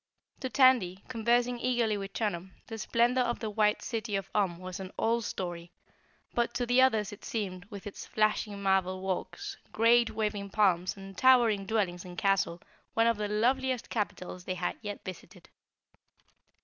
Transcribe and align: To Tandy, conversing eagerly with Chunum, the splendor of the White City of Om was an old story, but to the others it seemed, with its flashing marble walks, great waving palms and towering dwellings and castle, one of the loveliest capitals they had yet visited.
To 0.39 0.49
Tandy, 0.49 1.03
conversing 1.09 1.59
eagerly 1.59 1.95
with 1.95 2.13
Chunum, 2.15 2.53
the 2.65 2.79
splendor 2.79 3.21
of 3.21 3.37
the 3.37 3.51
White 3.51 3.83
City 3.83 4.15
of 4.15 4.31
Om 4.33 4.57
was 4.57 4.79
an 4.79 4.91
old 4.97 5.25
story, 5.25 5.69
but 6.33 6.55
to 6.55 6.65
the 6.65 6.81
others 6.81 7.11
it 7.13 7.23
seemed, 7.23 7.65
with 7.65 7.85
its 7.85 8.07
flashing 8.07 8.63
marble 8.63 9.01
walks, 9.01 9.57
great 9.71 10.09
waving 10.09 10.49
palms 10.49 10.97
and 10.97 11.15
towering 11.15 11.67
dwellings 11.67 12.03
and 12.03 12.17
castle, 12.17 12.63
one 12.95 13.05
of 13.05 13.17
the 13.17 13.27
loveliest 13.27 13.91
capitals 13.91 14.45
they 14.45 14.55
had 14.55 14.75
yet 14.81 15.05
visited. 15.05 15.49